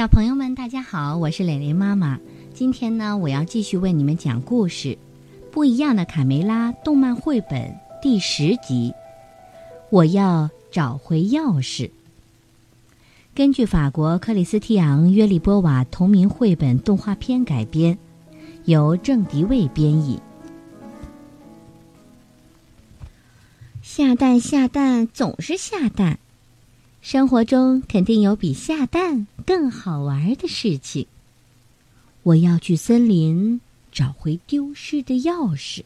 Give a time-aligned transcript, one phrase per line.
[0.00, 2.18] 小朋友们，大家好，我是蕾蕾妈妈。
[2.54, 4.88] 今天呢，我要继续为你们讲故事，
[5.50, 8.94] 《不一样的卡梅拉》动漫绘本第十集。
[9.90, 11.90] 我要找回钥匙。
[13.34, 17.98] 根据法国克里斯蒂昂·约利波瓦同名绘本动画片改编，
[18.64, 20.18] 由郑迪卫编译。
[23.82, 26.18] 下蛋下蛋总是下蛋。
[27.02, 31.06] 生活中肯定有比下蛋更好玩的事情。
[32.22, 35.82] 我要去森林找回丢失的钥匙。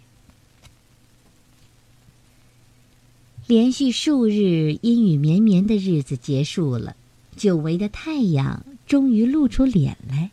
[3.47, 6.97] 连续数日阴雨绵绵的日子结束了，
[7.37, 10.31] 久违的太阳终于露出脸来。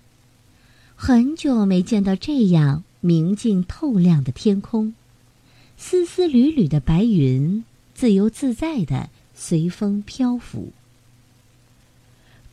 [0.96, 4.94] 很久没见到这样明净透亮的天空，
[5.78, 9.10] 丝丝缕缕的白云自由自在的。
[9.34, 10.72] 随风漂浮。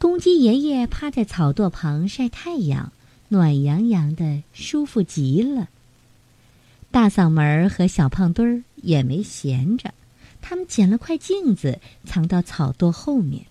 [0.09, 2.93] 公鸡爷爷趴在草垛旁晒太阳，
[3.29, 5.69] 暖洋洋的，舒服极了。
[6.91, 9.93] 大嗓门儿和小胖墩儿也没闲着，
[10.41, 13.45] 他们捡了块镜子，藏到草垛后面。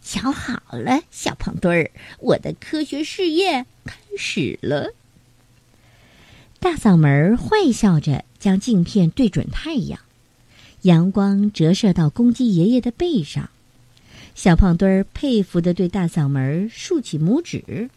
[0.00, 4.94] 瞧好了，小胖墩儿，我的科学试验开始了。
[6.58, 10.00] 大嗓门儿坏笑着，将镜片对准太阳。
[10.80, 13.50] 阳光折射到公鸡爷爷的背上，
[14.34, 17.90] 小胖墩儿佩服的对大嗓门竖起拇指。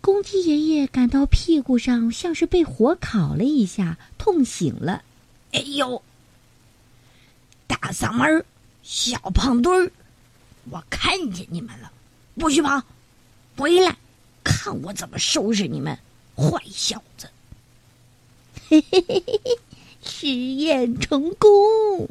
[0.00, 5.02] 公鸡爷爷感到屁股上像是被火烤了一下，痛醒了。
[5.52, 6.02] 哎呦！
[7.66, 8.44] 大嗓门，
[8.82, 9.92] 小胖墩儿，
[10.70, 11.92] 我看见你们了，
[12.34, 12.82] 不许跑，
[13.56, 13.96] 回来，
[14.44, 15.98] 看我怎么收拾你们，
[16.36, 17.28] 坏小子！
[18.68, 19.58] 嘿嘿嘿嘿嘿。
[20.02, 22.08] 实验成功，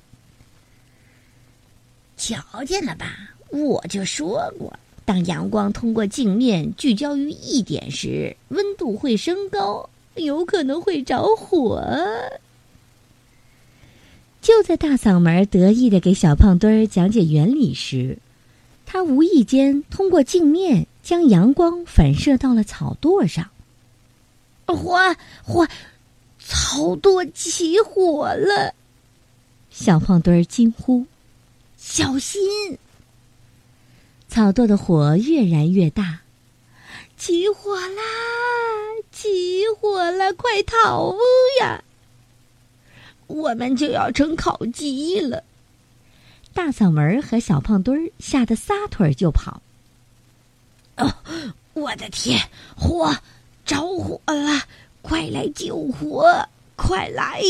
[2.17, 3.05] 瞧见了吧？
[3.49, 11.81] 我就说过，当阳光通过镜面聚焦于一点时，温度会升高，有可能会着火。
[14.41, 18.17] 就在大嗓门得意的给小胖墩儿讲解原理时，
[18.85, 23.49] 他无意间通过镜面将阳光反射到了草垛上。
[24.65, 25.67] 火火！
[26.39, 28.73] 草垛起火了！
[29.69, 31.05] 小胖墩儿惊呼
[31.77, 32.77] ：“小心！”
[34.27, 36.19] 草垛的火越燃越大，
[37.17, 38.01] 起火啦！
[39.11, 40.33] 起火了！
[40.33, 41.15] 快逃
[41.61, 41.83] 呀！
[43.27, 45.43] 我们就要成烤鸡了！
[46.53, 49.61] 大嗓门和小胖墩儿吓得撒腿就跑。
[50.97, 51.13] 哦，
[51.73, 52.49] 我的天！
[52.75, 53.15] 火
[53.65, 54.63] 着火了！
[55.01, 56.47] 快来救火！
[56.75, 57.41] 快来！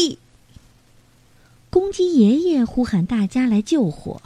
[1.70, 4.22] 公鸡爷爷呼喊大家来救火。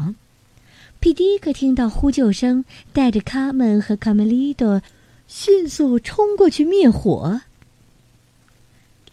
[0.99, 2.63] 皮迪克听到呼救声，
[2.93, 4.81] 带着卡门和卡梅利多，
[5.27, 7.41] 迅速冲过去灭火。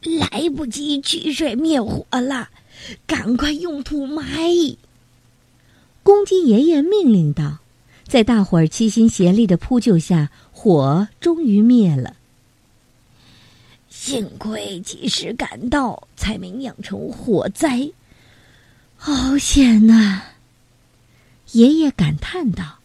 [0.02, 2.50] 来不及取水灭火了，
[3.06, 4.76] 赶快用土埋！
[6.02, 7.58] 公鸡爷爷命令道。
[8.06, 12.16] 在大伙儿齐心协力的扑救下，火终于灭了。
[13.90, 17.90] 幸亏及时赶到，才没酿成火灾。
[19.00, 20.22] 好险呐！
[21.52, 22.80] 爷爷感叹道。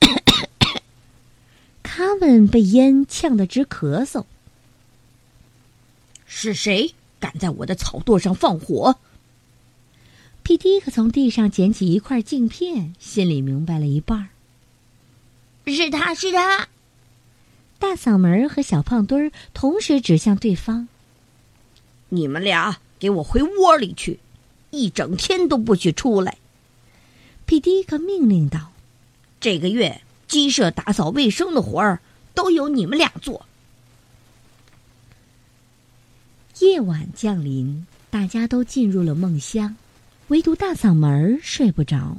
[1.82, 4.24] 卡文被烟呛得直咳嗽。
[6.26, 8.98] 是谁敢在我的草垛上放火？
[10.42, 14.30] 皮迪克从地上捡起一块镜片，心里明白了一半。
[15.66, 16.68] 是他是他。
[17.78, 20.88] 大嗓门和小胖墩儿同时指向对方
[22.10, 24.18] ：“你们俩给我回窝里去，
[24.70, 26.36] 一整天都不许出来！”
[27.46, 28.72] 皮迪克命令道
[29.40, 32.00] ：“这个月鸡舍打扫卫生的活儿
[32.34, 33.46] 都由你们俩做。”
[36.60, 39.76] 夜晚降临，大家都进入了梦乡，
[40.26, 42.18] 唯独大嗓门睡不着。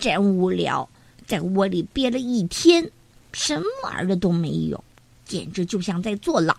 [0.00, 0.88] 真无聊，
[1.26, 2.90] 在窝里憋了一天。
[3.32, 4.82] 什么玩的都没有，
[5.26, 6.54] 简直就像在坐牢。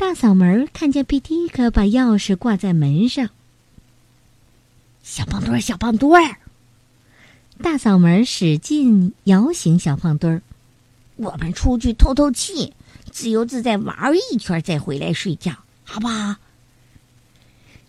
[0.00, 3.28] 大嗓门看见皮迪克把钥匙挂在门上，
[5.02, 6.38] 小胖墩儿，小胖墩儿，
[7.62, 10.42] 大嗓门使劲摇醒小胖墩儿。
[11.16, 12.72] 我们出去透透气，
[13.10, 15.52] 自由自在玩一圈，再回来睡觉，
[15.84, 16.36] 好不好？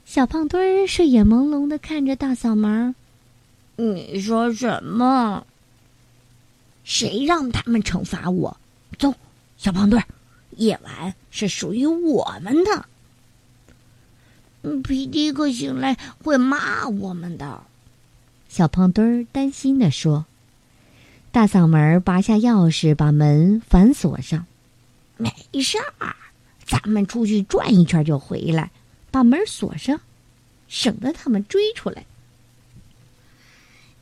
[0.04, 2.94] 小胖墩儿睡眼朦胧的看着大嗓门
[3.78, 5.48] 你说什么？
[6.84, 8.58] 谁让他们惩罚我？
[9.00, 9.16] 走，
[9.58, 10.06] 小胖墩儿，
[10.57, 12.86] 夜晚是属于我们的。
[14.83, 17.63] 皮迪克醒来会骂我们的。
[18.48, 20.25] 小胖墩儿担心地说。
[21.33, 24.45] 大嗓门拔下钥匙，把门反锁上。
[25.15, 25.31] 没
[25.62, 26.15] 事儿，
[26.65, 28.69] 咱们出去转一圈就回来，
[29.12, 30.01] 把门锁上，
[30.68, 32.06] 省得他们追出来。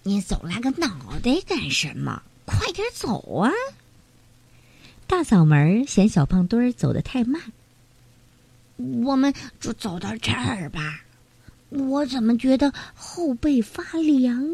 [0.01, 2.23] 你走来个脑袋干什么？
[2.45, 3.51] 快点走啊！
[5.09, 7.41] 大嗓门嫌小胖墩儿走得太慢。
[8.77, 11.01] 我们就走到这儿吧。
[11.69, 14.47] 我怎么觉得后背发凉？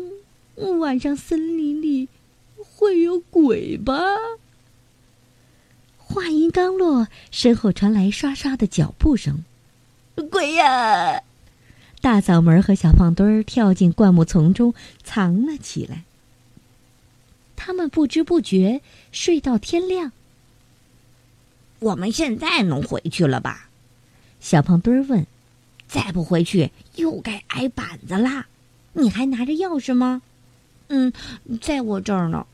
[0.79, 2.07] 晚上森林里。
[2.57, 4.01] 会有鬼吧？
[5.97, 9.43] 话音刚落，身后传来刷刷的脚步声。
[10.31, 11.21] 鬼呀！
[11.99, 14.73] 大嗓门和小胖墩儿跳进灌木丛中
[15.03, 16.03] 藏了起来。
[17.57, 18.81] 他们不知不觉
[19.11, 20.11] 睡到天亮。
[21.79, 23.69] 我们现在能回去了吧？
[24.39, 25.25] 小胖墩儿问。
[25.87, 28.47] 再不回去，又该挨板子啦。
[28.93, 30.23] 你还拿着钥匙吗？
[30.87, 31.13] 嗯，
[31.61, 32.47] 在我这儿呢。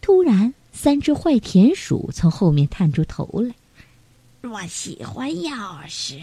[0.00, 3.54] 突然，三只坏田鼠从后面探出头来。
[4.50, 6.20] 我喜欢钥匙。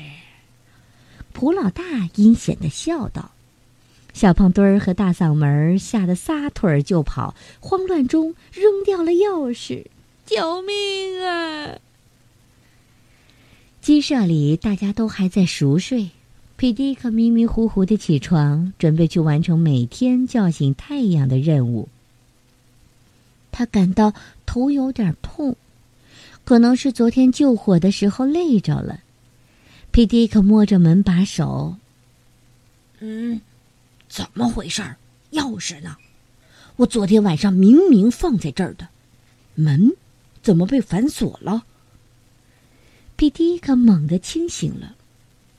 [1.31, 1.83] 蒲老大
[2.15, 3.31] 阴险的笑道。
[4.13, 9.85] 小胖墩儿和大嗓门吓得撒腿就跑，慌乱中扔掉了钥匙。
[10.27, 11.79] 救命啊！
[13.81, 16.09] 鸡舍里大家都还在熟睡，
[16.57, 21.87] 皮迪克迷迷糊糊的起床，准备去完成每天叫醒太阳的任务。
[23.53, 24.13] 他感到
[24.45, 25.55] 头有点痛，
[26.43, 28.99] 可能是昨天救火的时候累着了。
[29.91, 31.77] 皮迪克摸着门把手，
[32.99, 33.39] 嗯，
[34.09, 34.83] 怎么回事？
[35.31, 35.95] 钥匙呢？
[36.75, 38.89] 我昨天晚上明明放在这儿的，
[39.55, 39.93] 门
[40.47, 41.65] 怎么被反锁了？
[43.17, 44.95] 皮迪克猛地清醒了。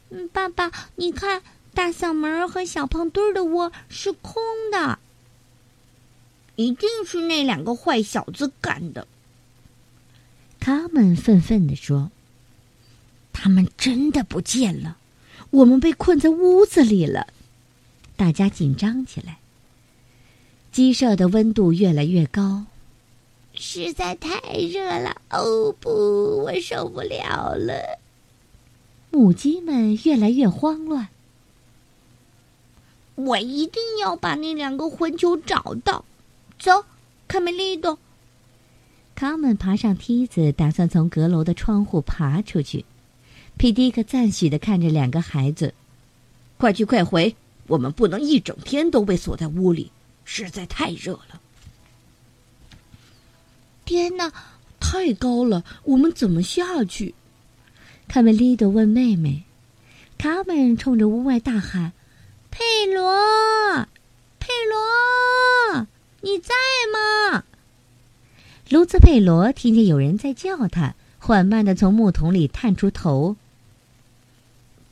[0.09, 1.43] 嗯，爸爸，你看，
[1.75, 4.43] 大嗓门和小胖墩儿的窝是空
[4.73, 4.99] 的。
[6.57, 9.07] 一定是那两个坏小子干的。
[10.59, 12.11] 他们愤愤地说
[13.35, 14.97] ：“他们真的不见了，
[15.51, 17.27] 我们被困在屋子里了。”
[18.17, 19.37] 大家紧张起来。
[20.73, 22.65] 鸡舍的温度越来越高，
[23.59, 25.21] 实在太热了。
[25.31, 27.99] 哦不，我受不了了。
[29.11, 31.09] 母鸡们越来越慌乱。
[33.17, 36.05] 我一定要把那两个混球找到。
[36.59, 36.85] 走，
[37.27, 37.99] 卡梅利多。
[39.15, 42.85] 卡门爬上梯子，打算从阁楼的窗户爬出去。
[43.57, 45.75] 皮迪克赞许的看着两个孩子
[46.59, 47.35] ：“快去快回，
[47.67, 49.91] 我们不能一整天都被锁在屋里，
[50.25, 51.41] 实在太热了。”
[53.89, 54.31] 天哪，
[54.79, 57.15] 太高了，我们怎么下去？
[58.07, 59.45] 卡梅利多问妹妹。
[60.19, 61.95] 卡门冲着屋外大喊
[62.53, 63.89] ：“佩罗，
[64.39, 65.87] 佩罗！”
[66.21, 66.55] 你在
[66.93, 67.45] 吗？
[68.69, 73.37] 卢兹佩罗听见有人在叫他，缓慢的从木桶里探出头。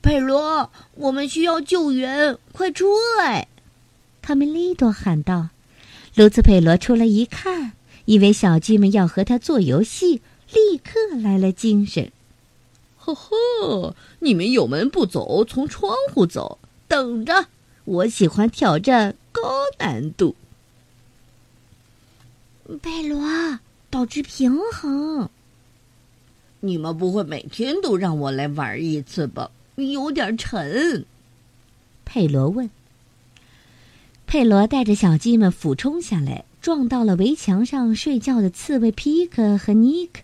[0.00, 2.86] 佩罗，我们需要救援，快出
[3.18, 3.48] 来！
[4.22, 5.50] 卡梅利多喊道。
[6.14, 7.72] 卢兹佩罗出来一看，
[8.06, 10.22] 以为小鸡们要和他做游戏，
[10.52, 12.10] 立刻来了精神。
[12.98, 16.58] 呵呵，你们有门不走，从窗户走，
[16.88, 17.46] 等着！
[17.84, 19.42] 我喜欢挑战高
[19.78, 20.34] 难度。
[22.82, 23.60] 贝罗，
[23.90, 25.30] 保持平衡。
[26.60, 29.52] 你们不会每天都让我来玩一次吧？
[29.76, 31.04] 有点沉。
[32.04, 32.68] 佩罗问。
[34.26, 40.22] 佩罗带着小鸡们俯冲下来，撞到了围墙上睡觉的刺猬皮克和尼克。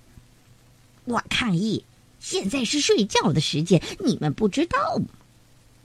[1.04, 1.84] 我抗议！
[2.18, 5.00] 现在是睡觉的时间，你们不知道？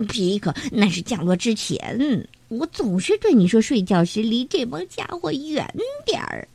[0.08, 2.28] 皮克，那是降落之前。
[2.48, 5.72] 我总是对你说，睡觉时离这帮家伙远
[6.08, 6.48] 点儿。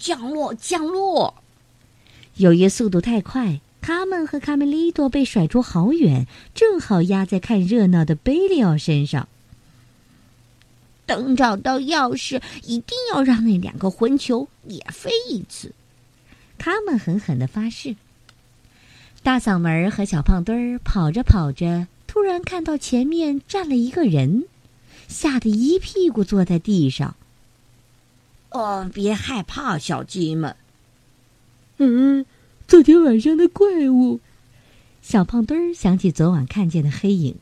[0.00, 1.36] 降落，降落！
[2.34, 9.28] 由于速度太快，卡门和卡梅利多被甩出好远，正好压在看热闹的贝利奥身上。
[11.06, 15.72] 等找到钥匙，一定要让那两个混球也飞一次。
[16.58, 17.96] 他们狠狠的发誓。
[19.22, 21.86] 大嗓门和小胖墩儿跑着跑着。
[22.06, 24.44] 突然看到前面站了一个人，
[25.08, 27.16] 吓得一屁股坐在地上。
[28.50, 30.54] 哦，别害怕，小鸡们。
[31.78, 32.24] 嗯，
[32.68, 34.20] 昨天晚上的怪物。
[35.02, 37.34] 小胖墩儿想起昨晚看见的黑影。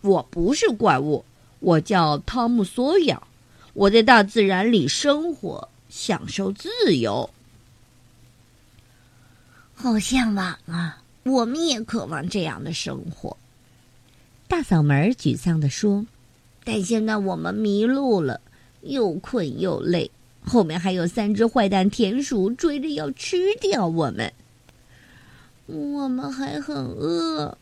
[0.00, 1.24] 我不是怪物，
[1.64, 3.22] 我叫汤姆·索亚，
[3.72, 7.30] 我在大自然里生活，享受自由。
[9.74, 11.02] 好向往啊！
[11.24, 13.34] 我们也渴望这样的生活。
[14.46, 16.04] 大嗓门沮丧地说
[16.64, 18.38] ：“但现在我们迷路了，
[18.82, 20.10] 又困又累，
[20.44, 24.30] 后面还有三只坏蛋田鼠追着要吃掉我们，
[25.64, 27.56] 我们还很饿。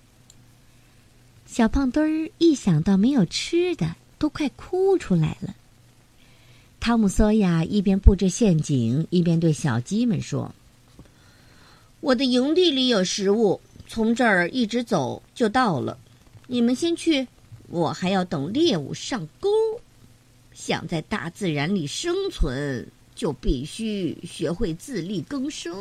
[1.52, 5.54] 小胖墩儿一想到没有吃的，都快哭出来了。
[6.80, 10.54] 汤姆·索亚一边布置陷阱，一边对小鸡们说
[12.00, 15.98] ：“我的营地里有食物，从这儿一直走就到了。
[16.46, 17.28] 你们先去，
[17.68, 19.50] 我还要等猎物上钩。
[20.54, 25.76] 想在大自然里生存，就必须学会自力更生。”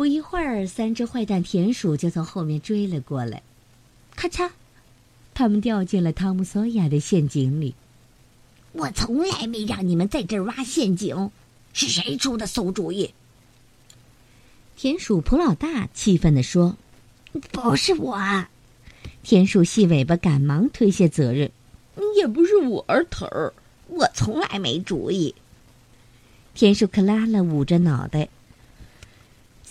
[0.00, 3.42] 不一会儿，三只坏蛋田鼠就从后面追了过来，
[4.16, 4.48] 咔嚓，
[5.34, 7.74] 他们掉进了汤姆·索亚的陷阱里。
[8.72, 11.30] 我从来没让你们在这儿挖陷阱，
[11.74, 13.12] 是谁出的馊主意？
[14.74, 16.78] 田鼠普老大气愤地说
[17.52, 18.46] ：“不是我。”
[19.22, 21.50] 田鼠细尾巴赶忙推卸责任
[22.16, 23.28] ：“也不是我儿头，
[23.88, 25.34] 我从来没主意。”
[26.56, 28.30] 田鼠克拉拉捂着脑袋。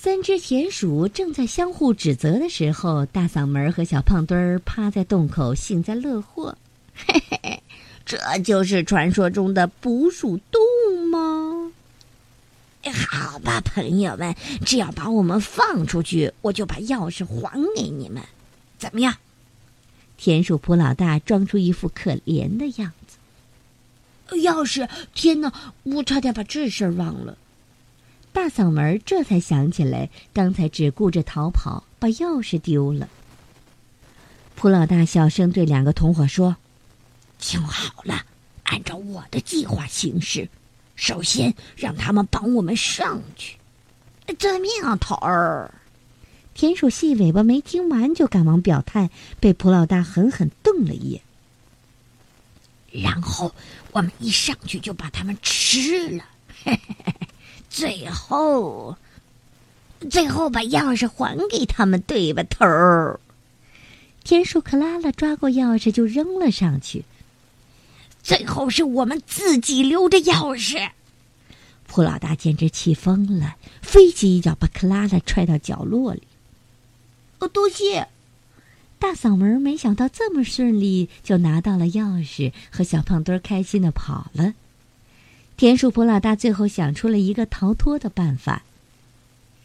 [0.02, 6.58] 三只田鼠正在相互指责的时候，大嗓门和小胖墩儿趴在洞口幸灾乐祸
[6.96, 7.62] ：“嘿嘿。”
[8.08, 10.62] 这就是传说中的捕鼠洞
[11.12, 11.74] 吗？
[13.12, 14.34] 好吧，朋友们，
[14.66, 18.24] 只要把我们放出去，我就把钥匙还给你们，
[18.78, 19.14] 怎么样？
[20.16, 24.38] 田鼠普老大装出一副可怜的样子。
[24.38, 24.88] 钥匙！
[25.14, 25.52] 天哪，
[25.84, 27.38] 我差点把这事儿忘了。
[28.32, 33.10] 大嗓门这才想起来，刚才只顾着逃跑，把钥匙丢了。
[34.56, 36.56] 蒲老大小声对两个同伙说。
[37.38, 38.26] 听好了，
[38.64, 40.50] 按照我的计划行事。
[40.96, 43.56] 首先，让他们帮我们上去。
[44.38, 44.70] 遵命，
[45.00, 45.74] 头儿。
[46.54, 49.10] 田鼠细尾巴没听完就赶忙表态，
[49.40, 51.22] 被蒲老大狠狠瞪了一眼。
[52.92, 53.56] 然后
[53.92, 56.26] 我们一上去就把他们吃了。
[57.70, 58.98] 最后，
[60.10, 63.20] 最后把钥匙还给他们，对吧，头儿？
[64.24, 67.06] 田鼠克拉拉抓过钥匙就扔了上去。
[68.22, 70.90] 最后是我们自己留着钥匙。
[71.88, 76.24] 普老大简直气疯了，飞起一脚把克拉拉踹到角落里。
[77.40, 78.08] 哦，多谢！
[79.00, 84.54] 大嗓门没想到这么顺利就拿到了钥匙，和小胖墩开心的跑了。
[85.60, 88.64] 田鼠普老大最后想出了一个逃脱的办法：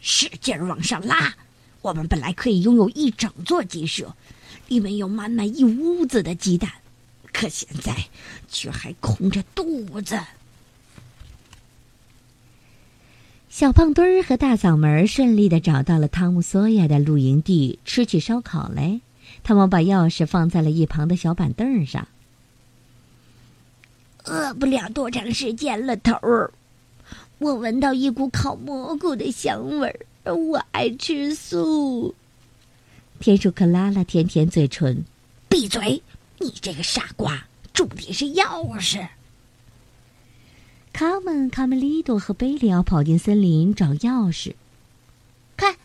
[0.01, 1.37] 使劲儿往上拉。
[1.81, 4.13] 我们本来可以拥有一整座鸡舍，
[4.67, 6.69] 里面有满满一屋子的鸡蛋。
[7.31, 7.95] 可现在
[8.49, 10.19] 却还空着肚子。
[13.49, 18.99] 小胖墩儿和大嗓门顺利的找到了汤姆·索亚的露营地，吃起烧烤来。
[19.43, 22.09] 他们把钥匙放在了一旁的小板凳上。
[24.25, 26.51] 饿不了多长时间了，头儿。
[27.37, 30.33] 我闻到一股烤蘑菇的香味儿。
[30.33, 32.15] 我爱吃素。
[33.19, 35.03] 田鼠克拉拉舔舔嘴唇，
[35.47, 36.01] 闭嘴。
[36.39, 39.07] 你这个傻瓜，重点是钥匙。
[40.91, 44.53] 卡门、卡梅利多和贝里奥跑进森林找钥匙。
[45.55, 45.75] 看，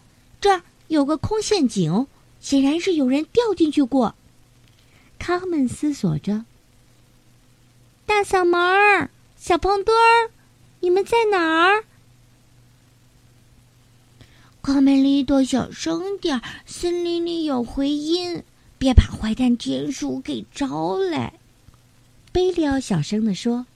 [0.40, 2.06] 这儿有个空陷阱，
[2.40, 4.14] 显然是有人掉进去过。
[5.18, 6.44] 卡门思索着。
[8.10, 10.32] 大嗓门儿、小胖墩儿，
[10.80, 11.84] 你们在哪儿？
[14.60, 18.42] 卡梅利多，小声点儿森林里有回音。
[18.78, 21.34] 别把坏蛋田鼠给招来，
[22.32, 23.66] 贝利奥小声的说：“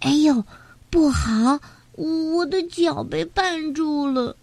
[0.00, 0.44] 哎呦，
[0.90, 1.60] 不好，
[1.92, 4.36] 我的脚被绊住了。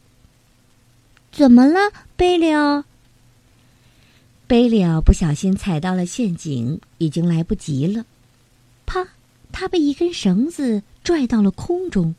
[1.31, 2.83] 怎么了，贝利奥？”
[4.51, 8.03] 贝利奥不小心踩到了陷阱，已经来不及了。
[8.85, 9.07] 啪！
[9.49, 12.13] 他被一根绳子拽到了空中。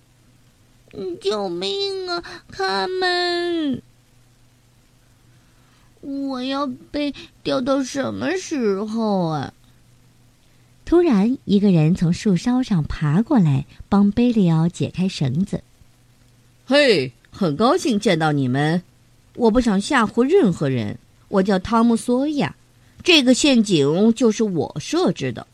[1.20, 3.82] 救命啊，他们！
[6.00, 9.52] 我要被吊到什么时候啊？
[10.86, 15.62] 突然，一个人从树梢上爬过来，帮贝利奥解开绳子。
[16.64, 18.82] 嘿，很高兴见到你们！
[19.36, 20.98] 我不想吓唬任何人。
[21.32, 22.54] 我叫汤姆·索亚，
[23.02, 25.46] 这个陷阱就是我设置的。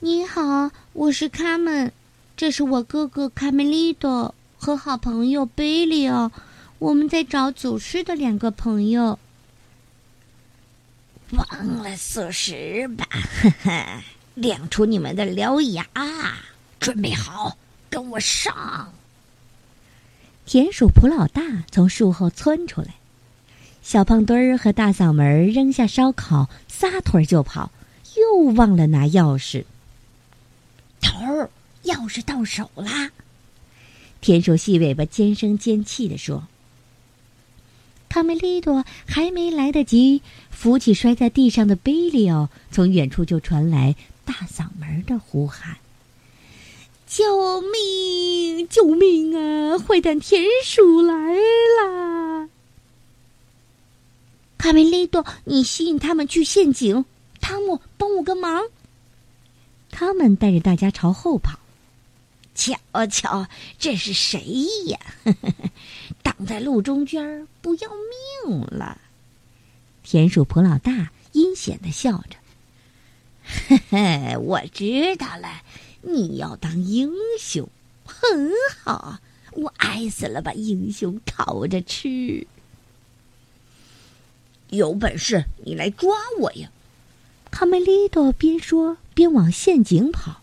[0.00, 1.92] 你好，我是卡门，
[2.36, 6.32] 这是我哥哥卡梅利多和好朋友贝利奥。
[6.80, 9.16] 我们在找走失的两个朋友。
[11.30, 14.02] 忘了锁匙吧，哈哈！
[14.34, 15.86] 亮出你们的獠牙，
[16.80, 17.56] 准备好，
[17.88, 18.88] 跟我上！
[20.44, 22.94] 田鼠普老大从树后窜出来，
[23.82, 27.72] 小胖墩儿和大嗓门扔下烧烤，撒腿就跑，
[28.16, 29.64] 又忘了拿钥匙。
[31.00, 31.50] 头儿，
[31.84, 33.10] 钥匙到手啦！
[34.20, 36.44] 田鼠细尾巴尖声尖气地说。
[38.08, 40.20] 卡梅利多还没来得及
[40.50, 43.94] 扶起摔在地上的贝利奥，从远处就传来
[44.24, 45.76] 大嗓门的呼喊
[47.06, 48.68] ：“救命！
[48.68, 49.78] 救命啊！
[49.78, 52.18] 坏蛋田鼠来啦！”
[54.60, 57.06] 卡梅利多，你吸引他们去陷阱。
[57.40, 58.62] 汤姆，帮我个忙。
[59.90, 61.58] 他们带着大家朝后跑。
[62.54, 62.76] 瞧
[63.06, 63.48] 瞧，
[63.78, 64.98] 这是谁呀？
[66.22, 67.88] 挡在路中间不要
[68.44, 69.00] 命了！
[70.02, 72.36] 田鼠普老大阴险的笑着
[73.66, 75.62] ：“嘿嘿，我知道了，
[76.02, 77.66] 你要当英雄，
[78.04, 78.50] 很
[78.84, 79.20] 好，
[79.52, 82.46] 我爱死了，把英雄烤着吃。
[84.70, 86.70] 有本事你来抓我呀！”
[87.50, 90.40] 卡梅利多边说边往陷阱跑。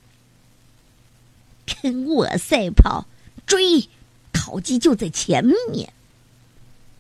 [1.66, 3.08] 跟我赛跑，
[3.46, 3.90] 追！
[4.34, 5.92] 烤鸡就在前面。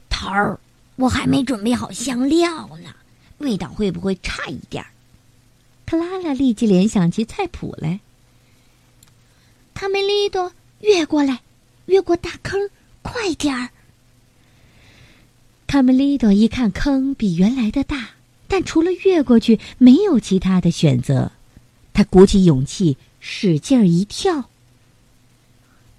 [0.10, 0.60] 头儿，
[0.96, 2.93] 我还没准备好香料呢，
[3.38, 4.89] 味道会不会差一点儿？
[5.86, 8.00] 克拉拉立即联想起菜谱来。
[9.74, 11.41] 卡梅利多，越过来，
[11.86, 12.69] 越过大坑，
[13.01, 13.69] 快点儿！
[15.68, 18.12] 卡梅利多一看坑比原来的大，
[18.48, 21.34] 但除了越过去，没有其他的选择。
[21.94, 24.50] 他鼓起勇气，使劲儿一跳。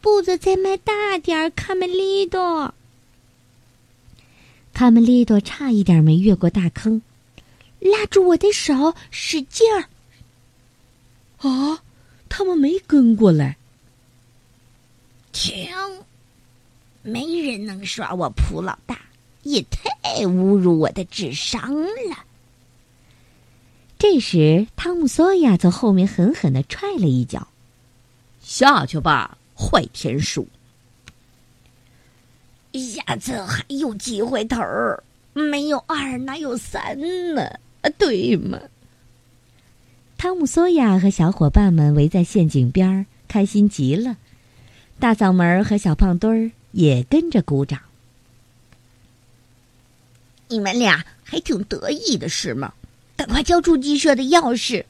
[0.00, 2.72] 步子再迈大点儿，卡梅利多。
[4.72, 7.02] 卡梅利多差一点没越过大坑，
[7.78, 9.84] 拉住我的手，使劲儿。
[11.46, 11.82] 啊，
[12.30, 13.58] 他们没跟过来。
[15.32, 15.68] 停！
[17.02, 18.98] 没人能耍我普老大，
[19.50, 22.24] 也太侮辱我的智商了。
[23.98, 27.48] 这时，汤姆索亚从后面狠狠的踹了一脚，
[28.40, 29.36] 下去吧。
[29.60, 30.46] 坏田鼠，
[32.72, 36.96] 下次还有机会，头儿没有二哪有三
[37.34, 37.42] 呢？
[37.80, 38.56] 啊，对吗？
[40.16, 44.16] 汤姆·索亚和小伙伴们围在陷阱边儿，开心极了。
[45.00, 47.80] 大嗓门和小胖墩儿也跟着鼓掌。
[50.48, 52.74] 你们俩还挺得意的是吗？
[53.16, 54.84] 赶快交出鸡舍的钥匙！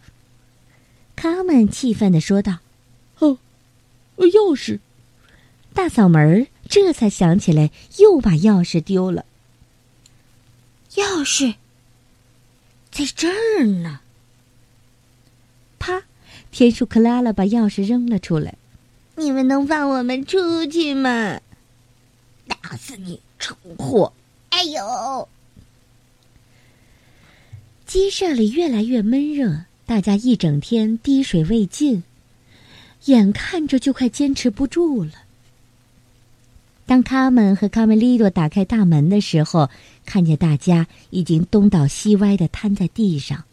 [1.17, 2.59] 卡门气愤的说道。
[3.19, 3.39] 哦
[4.19, 4.81] 钥匙，
[5.73, 9.25] 大嗓门这才想起来，又把钥匙丢了。
[10.95, 11.55] 钥匙
[12.91, 14.01] 在这儿呢。
[15.79, 16.03] 啪！
[16.51, 18.57] 田鼠克拉拉把钥匙扔了出来。
[19.17, 21.41] 你们能放我们出去吗？
[22.47, 24.13] 打死你，蠢货！
[24.51, 25.29] 哎呦！
[27.89, 32.03] 鸡舍里越来越闷热，大家一整天滴水未进。
[33.07, 35.13] 眼看着就快坚持不住了。
[36.85, 39.71] 当卡门和卡梅利多打开大门的时候，
[40.05, 43.45] 看见大家已经东倒西歪的瘫在地上。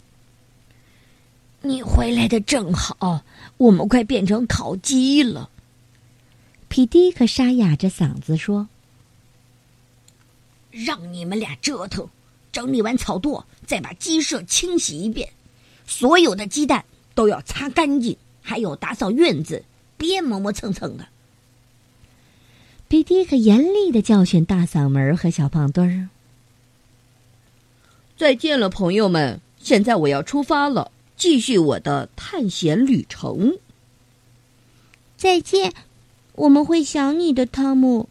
[1.62, 3.24] 你回来的正好，
[3.56, 5.50] 我们快变成烤鸡了。
[6.68, 8.68] 皮迪克沙哑着嗓子说
[10.72, 12.10] ：“让你们俩折腾，
[12.56, 15.34] 整理完草垛，再把鸡舍清洗一遍，
[15.86, 18.16] 所有的鸡蛋都要擦干净。”
[18.48, 19.66] 还有打扫院子，
[19.98, 21.08] 别磨磨蹭蹭的。
[22.88, 26.10] 比迪克严厉的教训大嗓门和小胖墩儿。
[28.16, 29.42] 再见了，朋友们！
[29.60, 33.58] 现在我要出发了，继续我的探险旅程。
[35.18, 35.74] 再见，
[36.34, 38.08] 我们会想你的，汤姆。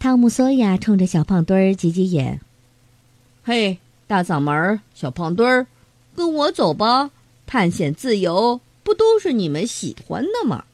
[0.00, 2.40] 汤姆索亚冲着小胖墩儿挤挤眼。
[3.42, 5.66] 嘿，大嗓门儿，小胖墩儿，
[6.16, 7.10] 跟我走吧。
[7.46, 10.64] 探险自由不都是你们喜欢的吗？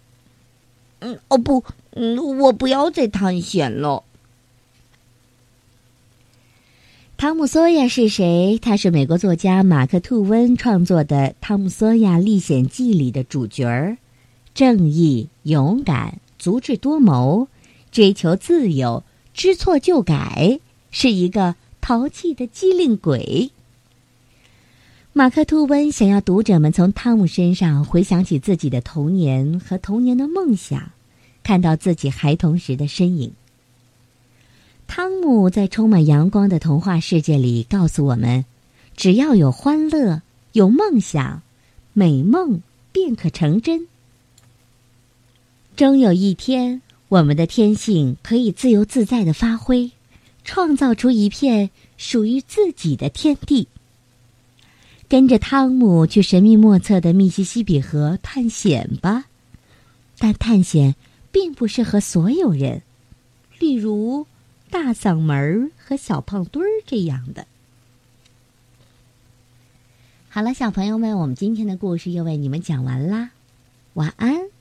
[1.00, 1.64] 嗯，哦不，
[1.96, 4.04] 嗯，我不要再探险了。
[7.16, 8.60] 汤姆·索亚是谁？
[8.62, 13.96] 他是美国作家马克·吐温创作的《汤姆·索亚历险记》里的主角儿，
[14.54, 17.48] 正义、勇敢、足智多谋，
[17.90, 19.02] 追求自由，
[19.36, 23.50] 知错就改，是一个淘气的机灵鬼。
[25.12, 30.90] 马克·吐温想要读者们从汤姆身上回想起自己的童年和童年的梦想，
[31.42, 33.30] 看到自己孩童时的身影。
[34.86, 38.46] 汤姆在充满阳光的童话世界里告诉我们：
[38.96, 40.22] 只要有欢乐，
[40.52, 41.42] 有梦想，
[41.92, 43.86] 美梦便可成真。
[45.76, 49.92] 终有一天，我们的天性可以自由自在的发挥，
[50.44, 53.68] 创造出一片属于自己的天地。
[55.08, 59.26] 跟着汤姆去神秘莫测的密西西比河探险吧，
[60.18, 60.96] 但探险
[61.30, 62.82] 并不适合所有人，
[63.60, 64.26] 例如
[64.68, 67.46] 大嗓门和小胖墩儿这样的。
[70.28, 73.30] 好了，小朋友们，我们今天的故事又为你们讲完啦，
[73.94, 74.55] 晚安。